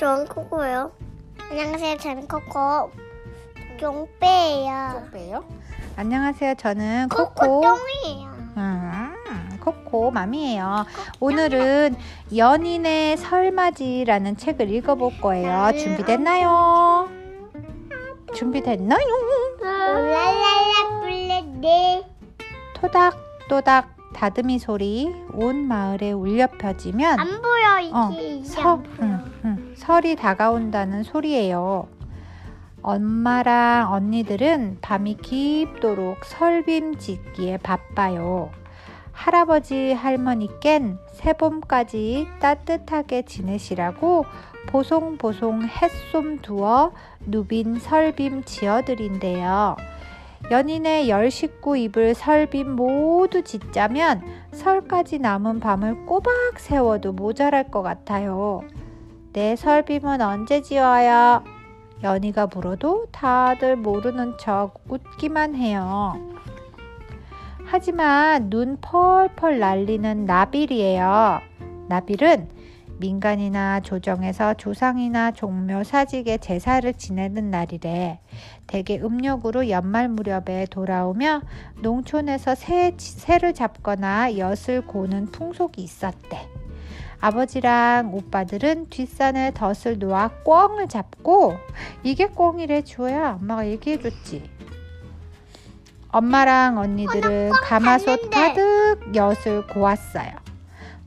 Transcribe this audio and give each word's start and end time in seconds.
저는 0.00 0.28
코코예요. 0.28 0.92
안녕하세요, 1.50 1.98
저는 1.98 2.26
코코. 2.26 2.90
쫑빼예요. 3.78 5.08
빼요? 5.12 5.44
안녕하세요. 5.94 6.54
저는 6.54 7.10
코코. 7.10 7.34
코코똥이에요. 7.34 8.30
음, 8.56 9.58
코코 9.60 10.10
맘이에요. 10.10 10.86
오늘은 11.20 11.96
연인의 12.34 13.18
설맞이라는 13.18 14.38
책을 14.38 14.70
읽어볼 14.70 15.20
거예요. 15.20 15.70
준비됐나요? 15.78 17.10
준비됐나요? 18.34 19.06
랄랄라 19.60 21.00
블레네. 21.02 22.06
토닥토닥 22.72 23.96
다듬이 24.14 24.58
소리 24.60 25.14
온 25.34 25.68
마을에 25.68 26.12
울려 26.12 26.46
펴지면 26.46 27.20
안 27.20 27.42
보여 27.42 27.80
이게 27.80 27.94
어, 27.94 28.10
이게 28.12 28.44
서, 28.44 28.60
안 28.70 28.82
보여. 28.82 28.96
응, 29.02 29.20
응, 29.24 29.29
설이 29.80 30.14
다가온다는 30.14 31.02
소리예요. 31.02 31.88
엄마랑 32.82 33.90
언니들은 33.90 34.78
밤이 34.82 35.16
깊도록 35.16 36.22
설빔 36.26 36.98
짓기에 36.98 37.56
바빠요. 37.56 38.50
할아버지 39.12 39.94
할머니껜 39.94 40.98
새봄까지 41.12 42.28
따뜻하게 42.40 43.22
지내시라고 43.22 44.26
보송보송 44.66 45.62
햇솜 45.64 46.40
두어 46.42 46.92
누빈 47.24 47.78
설빔 47.78 48.44
지어드린대요. 48.44 49.76
연인의 50.50 51.08
열 51.08 51.30
식구 51.30 51.78
입을 51.78 52.14
설빔 52.14 52.70
모두 52.70 53.42
짓자면 53.42 54.22
설까지 54.52 55.20
남은 55.20 55.60
밤을 55.60 56.04
꼬박 56.04 56.58
세워도 56.58 57.12
모자랄 57.12 57.70
것 57.70 57.80
같아요. 57.82 58.62
내 59.32 59.54
설빔은 59.54 60.20
언제 60.20 60.60
지어요? 60.60 61.44
연희가 62.02 62.48
물어도 62.52 63.06
다들 63.12 63.76
모르는 63.76 64.36
척 64.38 64.80
웃기만 64.88 65.54
해요. 65.54 66.14
하지만 67.64 68.50
눈 68.50 68.78
펄펄 68.80 69.60
날리는 69.60 70.24
나빌이에요. 70.24 71.40
나빌은 71.88 72.48
민간이나 72.98 73.80
조정에서 73.80 74.54
조상이나 74.54 75.30
종묘 75.30 75.84
사직에 75.84 76.38
제사를 76.38 76.92
지내는 76.92 77.50
날이래. 77.50 78.18
대개 78.66 78.98
음력으로 78.98 79.70
연말 79.70 80.08
무렵에 80.08 80.66
돌아오며 80.70 81.42
농촌에서 81.82 82.56
새, 82.56 82.94
새를 82.98 83.54
잡거나 83.54 84.36
엿을 84.36 84.86
고는 84.86 85.26
풍속이 85.26 85.80
있었대. 85.82 86.59
아버지랑 87.20 88.14
오빠들은 88.14 88.88
뒷산에 88.88 89.52
덫을 89.52 89.98
놓아 89.98 90.28
꿩을 90.42 90.88
잡고 90.88 91.56
이게 92.02 92.26
꿩이래 92.26 92.82
주호야 92.82 93.38
엄마가 93.40 93.66
얘기해줬지. 93.68 94.50
엄마랑 96.08 96.78
언니들은 96.78 97.50
가마솥 97.62 98.30
가득 98.30 99.14
엿을 99.14 99.66
고았어요. 99.68 100.30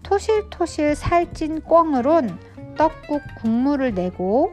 토실토실 0.04 0.96
살찐 0.96 1.62
꿩으론 1.62 2.38
떡국 2.78 3.22
국물을 3.42 3.94
내고 3.94 4.52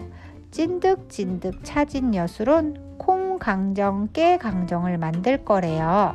찐득찐득 0.50 1.60
차진 1.62 2.14
엿으론 2.14 2.96
콩강정 2.98 4.08
깨강정을 4.12 4.98
만들 4.98 5.44
거래요. 5.44 6.14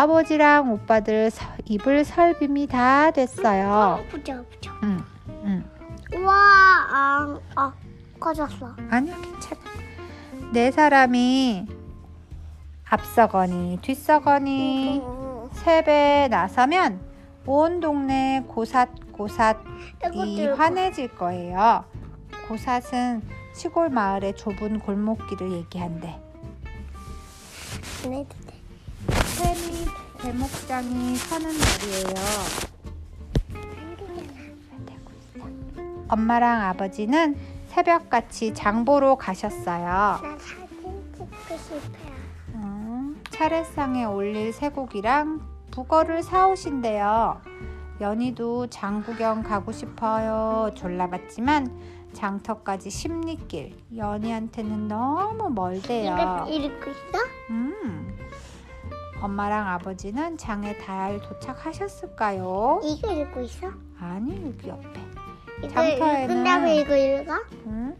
아버지랑 0.00 0.70
오빠들 0.72 1.30
서- 1.30 1.46
입을 1.64 2.04
설빔이 2.04 2.66
다 2.66 3.10
됐어요. 3.10 4.04
보자 4.10 4.42
보자. 4.42 4.70
응, 4.82 5.02
응. 5.44 5.64
우와 6.14 6.34
아, 6.34 7.38
아 7.54 7.72
꺼졌어. 8.20 8.74
아니야, 8.90 9.16
괜찮아. 9.22 9.60
네 10.52 10.70
사람이 10.70 11.66
앞서거니 12.90 13.78
뒤서거니 13.80 15.02
세배 15.54 16.28
나서면 16.30 17.00
온 17.46 17.80
동네 17.80 18.44
고삿고삿 18.48 19.56
이 20.12 20.34
이것도 20.34 20.56
환해질 20.56 21.16
거예요. 21.16 21.84
고삿은 22.48 23.22
시골 23.54 23.88
마을의 23.88 24.36
좁은 24.36 24.80
골목길을 24.80 25.52
얘기한대. 25.52 26.20
보내도 28.02 28.28
돼. 28.46 28.56
대목장이 30.26 31.14
서는 31.14 31.50
날이에요. 31.56 32.14
엄마랑 36.08 36.62
아버지는 36.62 37.36
새벽같이 37.68 38.52
장보러 38.52 39.14
가셨어요. 39.14 39.84
나 39.84 40.18
사진 40.18 41.14
찍고 41.14 41.56
싶어요. 41.56 42.12
음, 42.54 43.22
차례상에 43.30 44.04
올릴 44.04 44.52
쇠고기랑 44.52 45.42
북어를 45.70 46.24
사오신대요. 46.24 47.40
연희도 48.00 48.66
장구경 48.66 49.44
가고 49.44 49.70
싶어요. 49.70 50.72
졸라봤지만 50.74 51.70
장터까지 52.14 52.88
10리길. 52.88 53.74
연희한테는 53.96 54.88
너무 54.88 55.50
멀대요. 55.50 56.14
이거 56.14 56.48
읽고 56.50 56.90
있어? 56.90 57.18
음. 57.50 57.65
엄마랑 59.30 59.66
아버지는 59.68 60.38
장에 60.38 60.78
달 60.78 61.20
도착하셨을까요? 61.20 62.80
이거 62.84 63.10
읽고 63.12 63.40
있어? 63.42 63.70
아니 64.00 64.36
여기 64.46 64.68
옆에. 64.68 65.00
이거 65.64 65.68
장터에는- 65.68 66.22
읽는다고 66.30 66.66
이거 66.68 66.96
읽어? 66.96 67.32
음, 67.66 67.96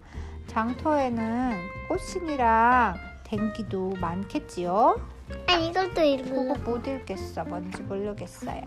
장터에는 0.47 1.59
꽃신이랑 1.89 2.95
댕기도 3.25 3.91
많겠지요. 4.01 5.01
아니 5.49 5.69
이것도 5.69 5.89
그거 5.95 6.05
읽어. 6.05 6.55
못 6.65 6.87
읽겠어. 6.87 7.45
뭔지 7.45 7.83
모르겠어요. 7.83 8.63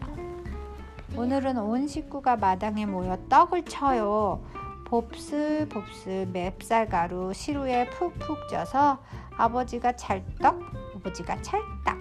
오늘은 1.16 1.58
온 1.60 1.88
식구가 1.88 2.36
마당에 2.36 2.86
모여 2.86 3.18
떡을 3.30 3.64
쳐요. 3.66 4.44
봅슬봅슬 4.86 6.28
맵쌀가루 6.34 7.34
시루에 7.34 7.90
푹푹 7.92 8.50
쪄서 8.50 8.98
아버지가 9.38 9.94
찰떡, 9.96 10.60
아버지가 10.98 11.42
찰딱, 11.42 11.98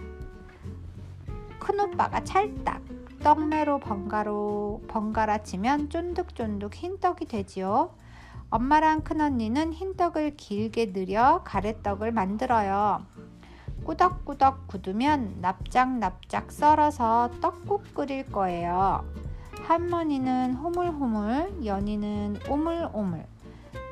큰오빠가 1.68 2.24
찰딱, 2.24 2.80
떡매로 3.22 3.80
번가로 3.80 4.80
번갈아 4.88 5.42
치면 5.42 5.90
쫀득쫀득 5.90 6.74
흰떡이 6.74 7.26
되지요. 7.26 7.90
엄마랑 8.48 9.02
큰언니는 9.02 9.74
흰떡을 9.74 10.38
길게 10.38 10.92
늘여 10.94 11.42
가래떡을 11.44 12.10
만들어요. 12.10 13.02
꾸덕꾸덕 13.84 14.66
굳으면 14.66 15.42
납작납작 15.42 16.50
썰어서 16.52 17.32
떡국 17.42 17.94
끓일 17.94 18.24
거예요. 18.32 19.04
할머니는 19.64 20.54
호물호물, 20.54 21.66
연희는 21.66 22.38
오물오물. 22.48 23.26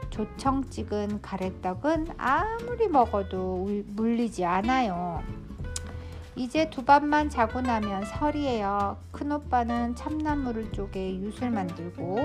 조청 0.08 0.64
찍은 0.64 1.20
가래떡은 1.20 2.14
아무리 2.16 2.88
먹어도 2.88 3.64
울- 3.66 3.84
물리지 3.86 4.46
않아요. 4.46 5.22
이제 6.36 6.68
두 6.68 6.84
밤만 6.84 7.30
자고 7.30 7.62
나면 7.62 8.04
설이에요. 8.04 8.98
큰오빠는 9.10 9.94
참나무를 9.94 10.70
쪼개 10.70 11.00
윷을 11.00 11.50
만들고 11.50 12.18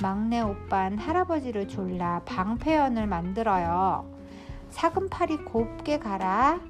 막내 0.00 0.40
오빠는 0.40 0.98
할아버지를 0.98 1.66
졸라 1.66 2.22
방패연을 2.26 3.08
만들어요. 3.08 4.08
사금팔이 4.68 5.38
곱게 5.38 5.98
갈아 5.98 6.60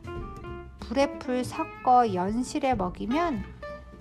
불에 0.81 1.19
풀 1.19 1.45
섞어 1.45 2.15
연실에 2.15 2.75
먹이면 2.75 3.45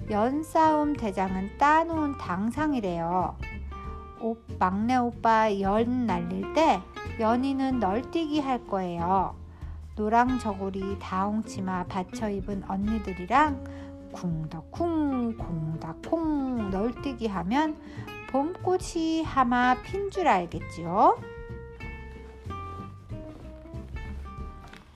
연싸움 0.10 0.96
대장은 0.96 1.58
따놓은 1.58 2.18
당상이래요. 2.18 3.36
오, 4.22 4.38
막내 4.58 4.96
오빠 4.96 5.52
연 5.60 6.06
날릴 6.06 6.54
때 6.54 6.82
연희는 7.20 7.80
널뛰기 7.80 8.40
할 8.40 8.66
거예요. 8.68 9.36
노랑 10.00 10.40
저고리 10.40 10.98
다홍치마 10.98 11.88
받쳐 11.88 12.30
입은 12.30 12.64
언니들이랑 12.70 13.66
쿵덕쿵 14.14 15.36
콩닥콩 15.36 16.70
널뛰기 16.70 17.28
하면 17.28 17.76
봄꽃이 18.32 19.24
하마 19.24 19.76
핀 19.82 20.10
줄 20.10 20.30
알겠지요? 20.30 21.20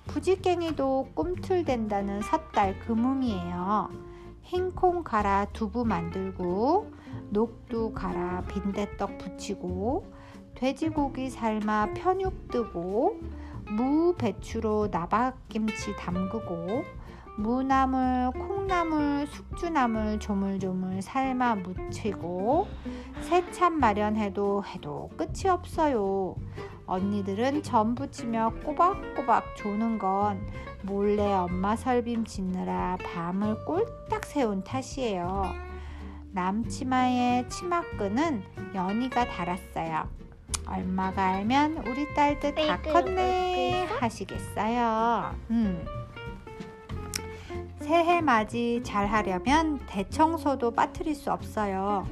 부지깽이도 0.08 1.10
꿈틀댄다는 1.14 2.22
섣달 2.22 2.80
금음이에요. 2.80 3.90
흰콩 4.44 5.04
갈아 5.04 5.48
두부 5.52 5.84
만들고 5.84 6.94
녹두 7.30 7.92
갈아 7.92 8.42
빈대떡 8.44 9.18
부치고 9.18 10.14
돼지고기 10.56 11.30
삶아 11.30 11.94
편육 11.94 12.48
뜨고 12.48 13.20
무 13.70 14.16
배추로 14.18 14.90
나박김치 14.92 15.96
담그고 15.98 16.84
무나물, 17.36 18.32
콩나물, 18.32 19.26
숙주나물 19.28 20.20
조물조물 20.20 21.02
삶아 21.02 21.56
무치고 21.56 22.68
새참 23.22 23.80
마련해도 23.80 24.64
해도 24.66 25.10
끝이 25.18 25.50
없어요. 25.50 26.36
언니들은 26.86 27.64
전 27.64 27.96
부치며 27.96 28.54
꼬박꼬박 28.64 29.56
조는 29.56 29.98
건 29.98 30.46
몰래 30.84 31.34
엄마 31.34 31.76
설빔 31.76 32.26
짓느라 32.26 32.98
밤을 33.04 33.66
꼴딱 33.66 34.26
세운 34.26 34.64
탓이에요. 34.64 35.44
남치마의 36.34 37.50
치마끈은 37.50 38.44
연희가 38.76 39.26
달았어요. 39.26 40.08
얼마가 40.66 41.26
알면 41.34 41.86
우리 41.88 42.14
딸들 42.14 42.56
다 42.56 42.82
컸네 42.82 43.86
하시겠어요. 44.00 45.36
음. 45.52 45.86
새해 47.82 48.22
맞이 48.22 48.82
잘 48.84 49.08
하려면 49.08 49.80
대청소도 49.88 50.72
빠뜨릴 50.72 51.16
수 51.16 51.32
없어요. 51.32 52.08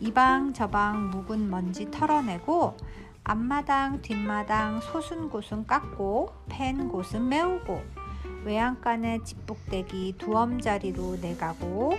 이방 0.00 0.54
저방 0.54 1.10
묵은 1.10 1.50
먼지 1.50 1.90
털어내고 1.90 2.76
앞마당 3.22 4.00
뒷마당 4.00 4.80
소순고순 4.80 5.66
깎고 5.66 6.32
팬 6.48 6.88
곳은 6.88 7.28
메우고 7.28 7.82
외양간의 8.44 9.22
집복대기 9.24 10.14
두엄자리로 10.16 11.16
내가고 11.20 11.98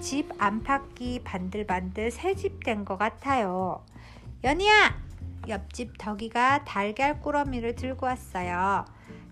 집 0.00 0.30
안팎이 0.38 1.20
반들반들 1.22 2.10
새집 2.10 2.64
된 2.64 2.86
것 2.86 2.96
같아요. 2.96 3.84
연희야! 4.42 5.01
옆집 5.48 5.98
덕이가 5.98 6.64
달걀 6.64 7.20
꾸러미를 7.20 7.74
들고 7.74 8.06
왔어요. 8.06 8.84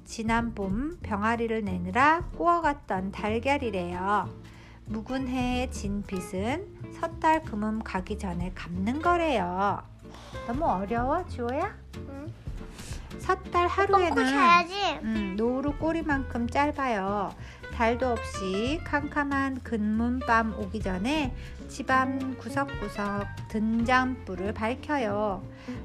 지난 0.04 0.54
봄 0.54 0.98
병아리를 1.02 1.64
내느라 1.64 2.22
구워갔던 2.36 3.12
달걀이래요. 3.12 4.28
묵은 4.86 5.28
해에 5.28 5.70
진 5.70 6.02
빚은 6.02 6.94
섣달 6.98 7.42
금음 7.44 7.80
가기 7.84 8.18
전에 8.18 8.50
갚는 8.54 9.02
거래요. 9.02 9.82
너무 10.48 10.64
어려워, 10.64 11.24
주호야? 11.28 11.76
응. 11.96 12.32
섣달 13.18 13.68
하루에는. 13.68 14.10
음, 15.04 15.34
노루 15.36 15.76
꼬리만큼 15.78 16.48
짧아요. 16.48 17.32
달도 17.74 18.08
없이 18.08 18.80
캄캄한 18.84 19.60
근문밤 19.62 20.58
오기 20.58 20.80
전에 20.80 21.32
집안 21.70 22.36
구석구석 22.36 23.26
등잔불을 23.48 24.52
밝혀요. 24.52 25.42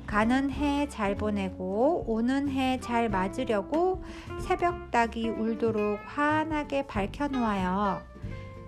가는 0.08 0.50
해 0.50 0.90
잘 0.90 1.16
보내고 1.16 2.06
오는 2.08 2.50
해 2.50 2.80
잘 2.80 3.08
맞으려고 3.08 4.04
새벽닭이 4.42 5.30
울도록 5.30 6.00
환하게 6.06 6.88
밝혀 6.88 7.28
놓아요. 7.28 8.02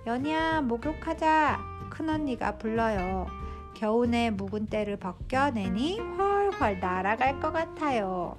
연희야 0.06 0.62
목욕하자 0.62 1.60
큰언니가 1.90 2.58
불러요. 2.58 3.26
겨우내 3.74 4.30
묵은 4.30 4.68
때를 4.68 4.98
벗겨내니 4.98 6.00
훨훨 6.00 6.80
날아갈 6.80 7.40
것 7.40 7.52
같아요. 7.52 8.38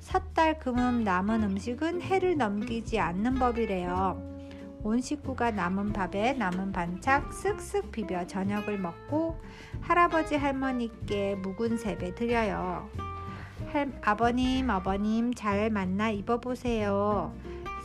섣달 0.00 0.58
금음 0.58 1.04
남은 1.04 1.44
음식은 1.44 2.02
해를 2.02 2.36
넘기지 2.36 2.98
않는 2.98 3.36
법이래요. 3.36 4.29
온 4.82 5.00
식구가 5.00 5.50
남은 5.50 5.92
밥에 5.92 6.32
남은 6.32 6.72
반찬 6.72 7.28
쓱쓱 7.28 7.90
비벼 7.90 8.26
저녁을 8.26 8.78
먹고 8.78 9.38
할아버지 9.82 10.36
할머니께 10.36 11.34
묵은 11.36 11.76
세배 11.76 12.14
드려요. 12.14 12.88
할, 13.72 13.92
아버님 14.00 14.70
어버님 14.70 15.34
잘 15.34 15.68
만나 15.70 16.08
입어보세요. 16.10 17.34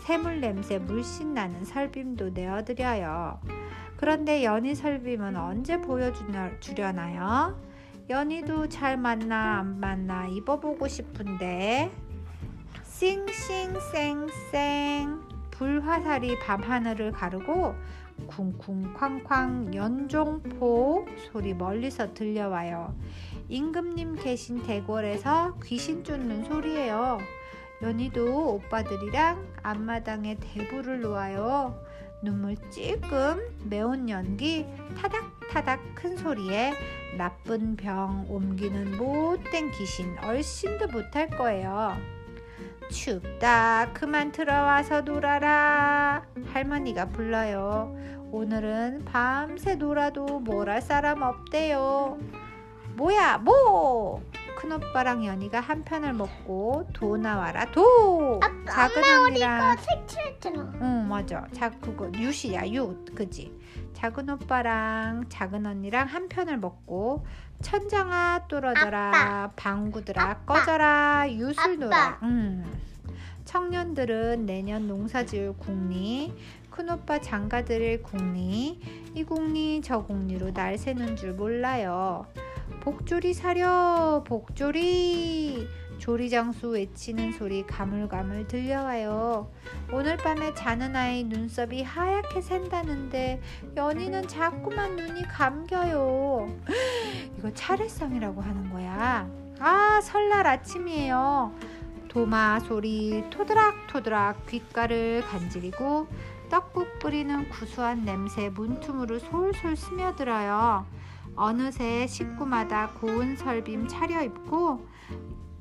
새물 0.05 0.39
냄새 0.39 0.77
물씬 0.79 1.33
나는 1.33 1.65
설빔도 1.65 2.29
내어드려요. 2.29 3.41
그런데 3.97 4.45
연희 4.45 4.73
설빔은 4.75 5.35
언제 5.35 5.81
보여주려나요? 5.81 7.59
연희도 8.09 8.69
잘 8.69 8.95
만나 8.97 9.59
안 9.59 9.79
만나 9.79 10.27
입어보고 10.27 10.87
싶은데 10.87 11.91
싱싱쌩쌩 12.83 14.29
불화살이 15.57 16.39
밤하늘을 16.39 17.11
가르고 17.11 17.75
쿵쿵쾅쾅 18.27 19.73
연종포 19.73 21.07
소리 21.31 21.53
멀리서 21.53 22.13
들려와요. 22.13 22.95
임금님 23.49 24.15
계신 24.15 24.63
대궐에서 24.63 25.57
귀신 25.63 26.03
쫓는 26.03 26.45
소리예요. 26.45 27.19
연희도 27.81 28.55
오빠들이랑 28.55 29.45
앞마당에 29.63 30.37
대부를 30.39 31.01
놓아요. 31.01 31.79
눈물 32.21 32.55
찔끔 32.69 33.41
매운 33.65 34.09
연기 34.09 34.65
타닥타닥 34.97 35.95
큰 35.95 36.17
소리에 36.17 36.73
나쁜 37.17 37.75
병 37.75 38.25
옮기는 38.29 38.97
못된 38.97 39.71
귀신 39.71 40.17
얼씬도 40.19 40.87
못할 40.87 41.29
거예요. 41.29 42.14
춥다. 42.89 43.91
그만 43.93 44.31
들어와서 44.31 45.01
놀아라. 45.01 46.23
할머니가 46.53 47.07
불러요. 47.09 47.95
오늘은 48.31 49.05
밤새 49.05 49.75
놀아도 49.75 50.39
뭘 50.39 50.69
할 50.69 50.81
사람 50.81 51.21
없대요. 51.21 52.17
뭐야? 52.95 53.37
뭐? 53.39 54.21
큰오빠랑 54.57 55.25
연희가 55.25 55.59
한 55.59 55.83
편을 55.83 56.13
먹고 56.13 56.87
도 56.93 57.17
나와라. 57.17 57.65
도! 57.71 58.39
아까 58.41 58.89
작은 58.89 59.03
엄마 59.03 59.25
언니랑 59.27 59.77
색칠했잖아. 59.77 60.73
응 60.81 61.07
맞아. 61.07 61.45
자 61.53 61.69
그거 61.81 62.09
유시야. 62.13 62.67
유. 62.73 62.95
그지 63.13 63.53
작은 63.95 64.29
오빠랑 64.29 65.25
작은 65.29 65.65
언니랑 65.65 66.07
한 66.07 66.27
편을 66.27 66.57
먹고 66.57 67.25
천장아 67.61 68.45
뚫어져라 68.47 69.53
방구들아 69.55 70.21
아빠. 70.21 70.53
꺼져라 70.59 71.25
유술 71.31 71.79
놀아 71.79 71.97
아빠. 71.97 72.25
음. 72.27 72.71
청년들은 73.45 74.45
내년 74.45 74.87
농사지을 74.87 75.53
궁리 75.57 76.33
큰오빠 76.69 77.21
장가들일 77.21 78.03
궁리 78.03 78.79
이 79.13 79.23
궁리 79.23 79.81
저 79.81 80.03
궁리로 80.03 80.51
날 80.53 80.77
새는 80.77 81.15
줄 81.15 81.31
몰라요 81.33 82.25
복조리 82.85 83.33
사려 83.33 84.23
복조리 84.27 85.67
조리장수 85.97 86.69
외치는 86.69 87.31
소리 87.31 87.65
가물가물 87.65 88.47
들려와요. 88.47 89.49
오늘 89.91 90.17
밤에 90.17 90.53
자는 90.53 90.95
아이 90.95 91.23
눈썹이 91.23 91.81
하얗게 91.81 92.41
샌다는데 92.41 93.41
연희는 93.75 94.27
자꾸만 94.27 94.97
눈이 94.97 95.23
감겨요. 95.23 96.47
이거 97.39 97.51
차례성이라고 97.55 98.39
하는 98.39 98.71
거야. 98.71 99.27
아 99.57 99.99
설날 100.03 100.45
아침이에요. 100.45 101.55
도마 102.07 102.59
소리 102.59 103.23
토드락토드락 103.31 104.45
귓가를 104.45 105.23
간지리고 105.23 106.05
떡국 106.51 106.99
끓이는 106.99 107.49
구수한 107.49 108.05
냄새 108.05 108.49
문틈으로 108.49 109.17
솔솔 109.17 109.75
스며들어요. 109.75 110.85
어느새 111.35 112.07
식구마다 112.07 112.89
고운 112.99 113.35
설빔 113.35 113.87
차려입고 113.87 114.87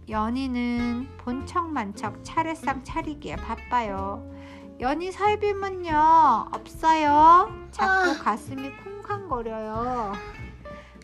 연희는 0.09 1.09
본척만척 1.19 2.23
차례상 2.23 2.85
차리기에 2.85 3.37
바빠요. 3.37 4.31
연희 4.81 5.11
설빔은요 5.12 6.49
없어요. 6.52 7.49
자꾸 7.71 8.11
아. 8.11 8.19
가슴이 8.23 8.71
쿵쾅거려요. 8.76 10.12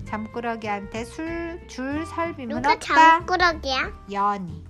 잠꾸러기한테 0.04 1.04
술, 1.04 1.60
줄 1.68 2.04
설빔은 2.04 2.56
누가 2.56 2.72
없다. 2.72 2.94
장꾸러기야? 2.94 3.92
연희. 4.12 4.64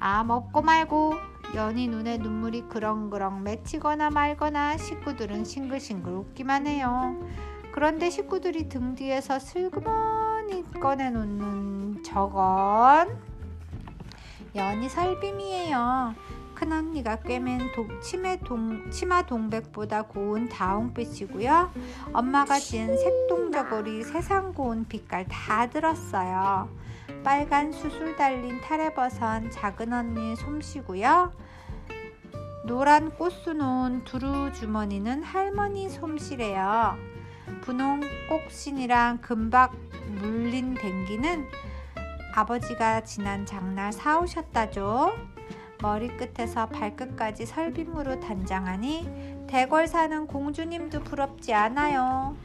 아 0.00 0.22
먹고 0.24 0.62
말고 0.62 1.14
연희 1.54 1.88
눈에 1.88 2.18
눈물이 2.18 2.62
그렁그렁 2.68 3.42
맺히거나 3.42 4.10
말거나 4.10 4.76
식구들은 4.76 5.44
싱글싱글 5.44 6.12
웃기만 6.12 6.66
해요. 6.66 7.16
그런데 7.78 8.10
식구들이 8.10 8.68
등 8.68 8.96
뒤에서 8.96 9.38
슬그머니 9.38 10.64
꺼내놓는 10.80 12.02
저건 12.02 13.16
연희 14.56 14.88
설빔이에요. 14.88 16.12
큰언니가 16.56 17.20
꿰맨 17.20 17.70
도, 17.76 17.86
치매 18.00 18.36
동, 18.40 18.90
치마 18.90 19.22
동백보다 19.22 20.02
고운 20.02 20.48
다홍빛이고요. 20.48 21.70
엄마가 22.12 22.58
지은 22.58 22.98
색동저고리 22.98 24.02
세상 24.02 24.52
고운 24.54 24.84
빛깔 24.88 25.26
다 25.28 25.70
들었어요. 25.70 26.68
빨간 27.22 27.70
수술 27.70 28.16
달린 28.16 28.60
탈에벗은 28.60 29.52
작은 29.52 29.92
언니 29.92 30.34
솜씨고요. 30.34 31.32
노란 32.64 33.14
꽃수 33.14 33.52
놓은 33.52 34.02
두루 34.02 34.52
주머니는 34.52 35.22
할머니 35.22 35.88
솜씨래요. 35.88 37.17
분홍 37.62 38.00
꼭신이랑 38.28 39.18
금박 39.20 39.74
물린 40.20 40.74
댕기는 40.74 41.46
아버지가 42.34 43.02
지난 43.02 43.44
장날 43.46 43.92
사오셨다죠. 43.92 45.14
머리끝에서 45.80 46.66
발끝까지 46.66 47.46
설빔으로 47.46 48.20
단장하니 48.20 49.46
대궐 49.48 49.86
사는 49.86 50.26
공주님도 50.26 51.04
부럽지 51.04 51.54
않아요. 51.54 52.36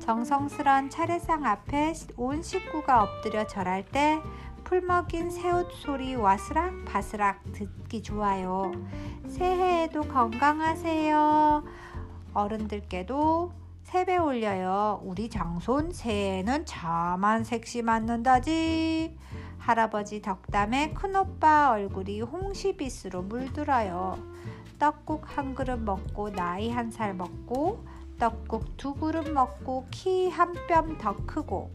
정성스런 0.00 0.90
차례상 0.90 1.44
앞에 1.44 1.92
온 2.16 2.42
식구가 2.42 3.02
엎드려 3.02 3.46
절할 3.46 3.84
때 3.84 4.20
풀먹인 4.64 5.30
새옷 5.30 5.72
소리 5.72 6.14
와스락 6.14 6.84
바스락 6.84 7.40
듣기 7.52 8.02
좋아요. 8.02 8.72
새해에도 9.28 10.02
건강하세요. 10.02 11.64
어른들께도 12.34 13.65
세배 13.96 14.18
올려요. 14.18 15.00
우리 15.04 15.30
장손 15.30 15.90
새해에는 15.90 16.66
자만 16.66 17.44
색시 17.44 17.80
맞는다지. 17.80 19.16
할아버지 19.56 20.20
덕담에 20.20 20.92
큰오빠 20.92 21.70
얼굴이 21.70 22.20
홍시빛으로 22.20 23.22
물들어요. 23.22 24.18
떡국 24.78 25.22
한 25.38 25.54
그릇 25.54 25.78
먹고 25.78 26.30
나이 26.30 26.68
한 26.68 26.90
살 26.90 27.14
먹고 27.14 27.86
떡국 28.18 28.76
두 28.76 28.92
그릇 28.92 29.30
먹고 29.30 29.86
키 29.90 30.28
한 30.28 30.52
뼘 30.68 30.98
더 30.98 31.16
크고 31.24 31.70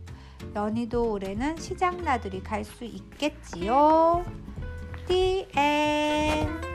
연희도 0.55 1.11
올해는 1.13 1.57
시장 1.57 2.03
나들이 2.03 2.43
갈 2.43 2.63
수 2.63 2.83
있겠지요. 2.85 4.23
The 5.07 5.47
end. 5.57 6.70